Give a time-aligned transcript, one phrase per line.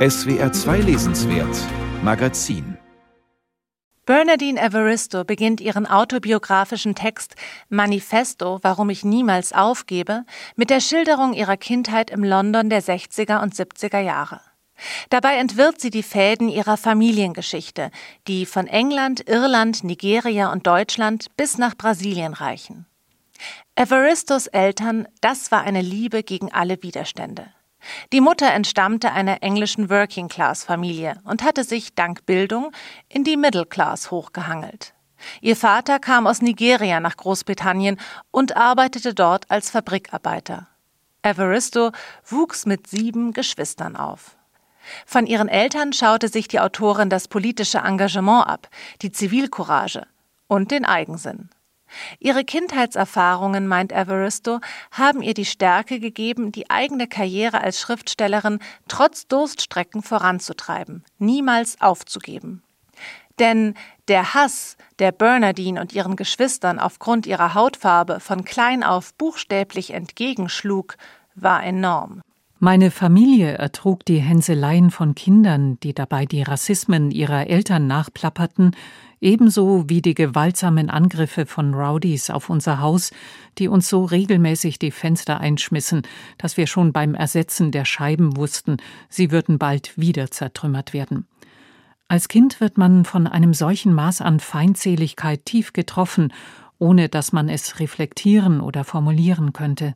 [0.00, 1.54] SWR 2 Lesenswert
[2.02, 2.78] Magazin
[4.06, 7.34] Bernadine Evaristo beginnt ihren autobiografischen Text
[7.68, 10.24] Manifesto, warum ich niemals aufgebe,
[10.56, 14.40] mit der Schilderung ihrer Kindheit im London der 60er und 70er Jahre.
[15.10, 17.90] Dabei entwirrt sie die Fäden ihrer Familiengeschichte,
[18.26, 22.86] die von England, Irland, Nigeria und Deutschland bis nach Brasilien reichen.
[23.74, 27.52] Evaristos Eltern, das war eine Liebe gegen alle Widerstände.
[28.12, 32.72] Die Mutter entstammte einer englischen Working-Class-Familie und hatte sich dank Bildung
[33.08, 34.94] in die Middle Class hochgehangelt.
[35.40, 37.98] Ihr Vater kam aus Nigeria nach Großbritannien
[38.30, 40.68] und arbeitete dort als Fabrikarbeiter.
[41.22, 41.92] Evaristo
[42.26, 44.36] wuchs mit sieben Geschwistern auf.
[45.04, 48.68] Von ihren Eltern schaute sich die Autorin das politische Engagement ab,
[49.02, 50.06] die Zivilcourage
[50.48, 51.50] und den Eigensinn.
[52.18, 58.58] Ihre Kindheitserfahrungen, meint Evaristo, haben ihr die Stärke gegeben, die eigene Karriere als Schriftstellerin
[58.88, 62.62] trotz Durststrecken voranzutreiben, niemals aufzugeben.
[63.38, 63.74] Denn
[64.08, 70.96] der Hass, der Bernardine und ihren Geschwistern aufgrund ihrer Hautfarbe von klein auf buchstäblich entgegenschlug,
[71.34, 72.20] war enorm.
[72.58, 78.76] Meine Familie ertrug die Hänseleien von Kindern, die dabei die Rassismen ihrer Eltern nachplapperten,
[79.20, 83.10] ebenso wie die gewaltsamen Angriffe von Rowdies auf unser Haus,
[83.58, 86.02] die uns so regelmäßig die Fenster einschmissen,
[86.38, 91.26] dass wir schon beim Ersetzen der Scheiben wussten, sie würden bald wieder zertrümmert werden.
[92.08, 96.32] Als Kind wird man von einem solchen Maß an Feindseligkeit tief getroffen,
[96.78, 99.94] ohne dass man es reflektieren oder formulieren könnte.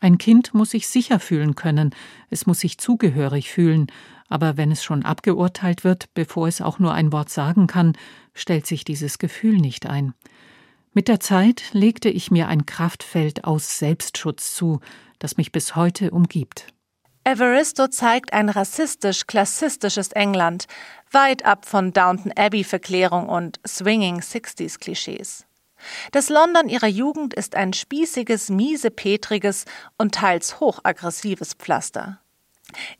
[0.00, 1.94] Ein Kind muss sich sicher fühlen können,
[2.30, 3.88] es muss sich zugehörig fühlen,
[4.28, 7.92] aber wenn es schon abgeurteilt wird, bevor es auch nur ein Wort sagen kann,
[8.32, 10.14] stellt sich dieses Gefühl nicht ein.
[10.92, 14.80] Mit der Zeit legte ich mir ein Kraftfeld aus Selbstschutz zu,
[15.18, 16.66] das mich bis heute umgibt.
[17.22, 20.66] Evaristo zeigt ein rassistisch-klassistisches England,
[21.12, 25.46] weit ab von Downton Abbey-Verklärung und swinging Sixties-Klischees.
[26.12, 29.64] Das London ihrer Jugend ist ein spießiges, miesepetriges
[29.98, 32.20] und teils hochaggressives Pflaster.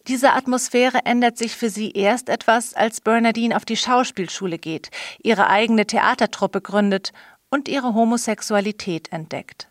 [0.08, 4.91] Diese Atmosphäre ändert sich für sie erst etwas, als Bernadine auf die Schauspielschule geht,
[5.22, 7.12] ihre eigene Theatertruppe gründet
[7.50, 9.68] und ihre Homosexualität entdeckt.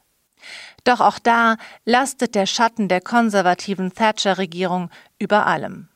[0.83, 5.89] Doch auch da lastet der Schatten der konservativen Thatcher-Regierung über allem.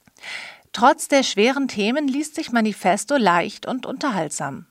[0.74, 4.66] Trotz der schweren Themen liest sich Manifesto leicht und unterhaltsam.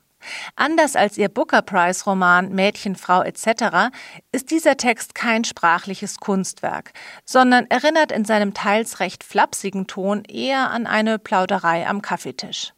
[0.55, 3.91] Anders als ihr Booker Prize Roman Mädchen, Frau etc.
[4.31, 6.93] ist dieser Text kein sprachliches Kunstwerk,
[7.25, 12.73] sondern erinnert in seinem teils recht flapsigen Ton eher an eine Plauderei am Kaffeetisch.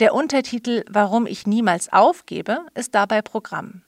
[0.00, 3.82] Der Untertitel Warum ich niemals aufgebe ist dabei Programm.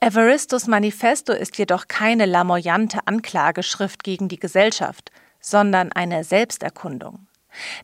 [0.00, 5.10] Evaristos Manifesto ist jedoch keine lamoyante Anklageschrift gegen die Gesellschaft,
[5.40, 7.26] sondern eine Selbsterkundung.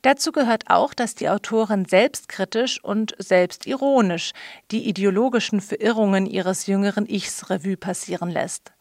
[0.02, 4.32] Dazu gehört auch, dass die Autorin selbstkritisch und selbstironisch
[4.70, 8.72] die ideologischen Verirrungen ihres jüngeren Ichs Revue passieren lässt.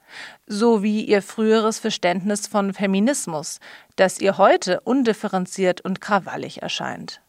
[0.48, 3.60] So wie ihr früheres Verständnis von Feminismus,
[3.96, 7.22] das ihr heute undifferenziert und krawallig erscheint.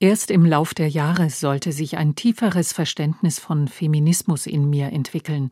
[0.00, 5.50] Erst im Lauf der Jahre sollte sich ein tieferes Verständnis von Feminismus in mir entwickeln.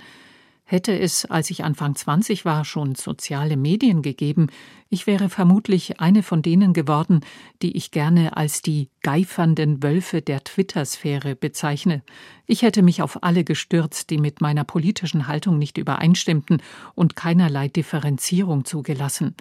[0.71, 4.47] Hätte es, als ich Anfang 20 war, schon soziale Medien gegeben,
[4.89, 7.23] ich wäre vermutlich eine von denen geworden,
[7.61, 12.05] die ich gerne als die geifernden Wölfe der Twitter-Sphäre bezeichne.
[12.47, 16.63] Ich hätte mich auf alle gestürzt, die mit meiner politischen Haltung nicht übereinstimmten
[16.95, 19.35] und keinerlei Differenzierung zugelassen.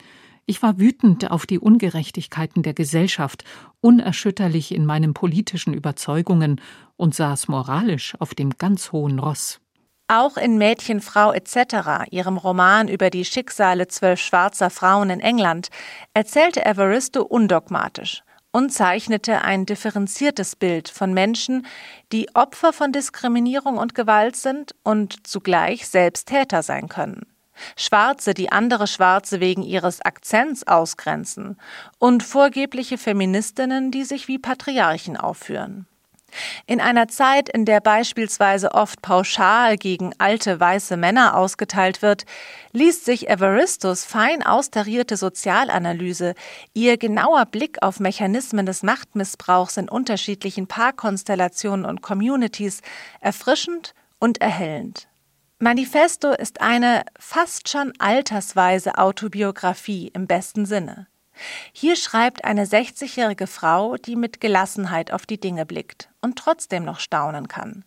[0.48, 3.44] Ich war wütend auf die Ungerechtigkeiten der Gesellschaft,
[3.82, 6.60] unerschütterlich in meinen politischen Überzeugungen
[6.96, 9.62] und saß moralisch auf dem ganz hohen Ross.
[10.12, 15.70] Auch in Mädchen, Frau etc., ihrem Roman über die Schicksale zwölf schwarzer Frauen in England,
[16.16, 21.68] erzählte Evaristo undogmatisch und zeichnete ein differenziertes Bild von Menschen,
[22.12, 27.28] die Opfer von Diskriminierung und Gewalt sind und zugleich selbst Täter sein können.
[27.76, 31.60] Schwarze, die andere Schwarze wegen ihres Akzents ausgrenzen
[32.00, 35.86] und vorgebliche Feministinnen, die sich wie Patriarchen aufführen.
[36.68, 42.26] In einer Zeit, in der beispielsweise oft pauschal gegen alte weiße Männer ausgeteilt wird,
[42.72, 46.36] liest sich Evaristos fein austarierte Sozialanalyse,
[46.74, 52.82] ihr genauer Blick auf Mechanismen des Machtmissbrauchs in unterschiedlichen Paarkonstellationen und Communities
[53.22, 55.08] erfrischend und erhellend.
[55.60, 61.08] Manifesto ist eine fast schon altersweise Autobiografie im besten Sinne.
[61.72, 67.00] Hier schreibt eine 60-jährige Frau, die mit Gelassenheit auf die Dinge blickt und trotzdem noch
[67.00, 67.86] staunen kann.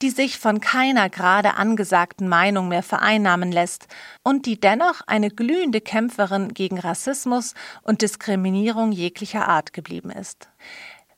[0.00, 3.88] die sich von keiner gerade angesagten Meinung mehr vereinnahmen lässt
[4.22, 10.48] und die dennoch eine glühende Kämpferin gegen Rassismus und Diskriminierung jeglicher Art geblieben ist.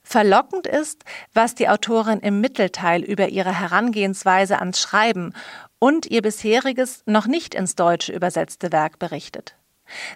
[0.03, 5.35] Verlockend ist, was die Autorin im Mittelteil über ihre Herangehensweise ans Schreiben
[5.79, 9.55] und ihr bisheriges, noch nicht ins Deutsche übersetzte Werk berichtet.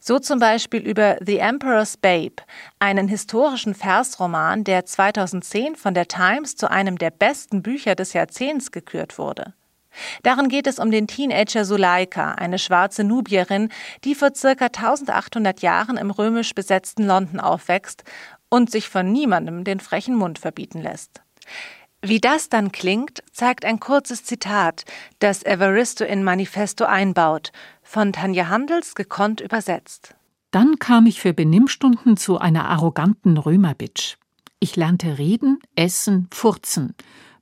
[0.00, 2.36] So zum Beispiel über The Emperor's Babe,
[2.78, 8.72] einen historischen Versroman, der 2010 von der Times zu einem der besten Bücher des Jahrzehnts
[8.72, 9.54] gekürt wurde.
[10.22, 13.70] Darin geht es um den Teenager Suleika, eine schwarze Nubierin,
[14.04, 18.02] die vor circa 1800 Jahren im römisch besetzten London aufwächst
[18.48, 21.22] und sich von niemandem den frechen Mund verbieten lässt.
[22.06, 24.84] Wie das dann klingt, zeigt ein kurzes Zitat,
[25.20, 27.50] das Evaristo in Manifesto einbaut,
[27.82, 30.14] von Tanja Handels gekonnt übersetzt.
[30.50, 34.18] Dann kam ich für Benimmstunden zu einer arroganten Römerbitch.
[34.60, 36.94] Ich lernte reden, essen, furzen,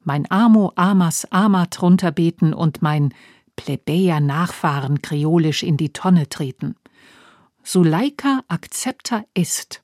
[0.05, 3.13] mein Amo Amas Amat runterbeten und mein
[3.57, 6.77] Plebejer Nachfahren kreolisch in die Tonne treten.
[7.65, 9.83] Suleika accepta est.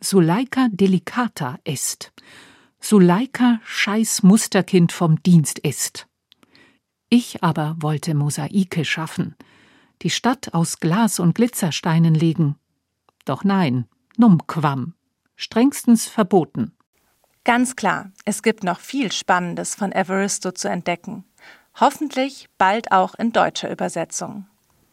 [0.00, 2.12] Suleika delicata est.
[2.88, 6.06] Suleika scheiß Musterkind vom Dienst ist.
[7.08, 9.34] Ich aber wollte Mosaike schaffen,
[10.02, 12.54] die Stadt aus Glas und Glitzersteinen legen.
[13.24, 14.94] Doch nein, numquam,
[15.34, 16.76] strengstens verboten.
[17.42, 21.24] Ganz klar, es gibt noch viel Spannendes von Evaristo zu entdecken.
[21.80, 24.46] Hoffentlich bald auch in deutscher Übersetzung.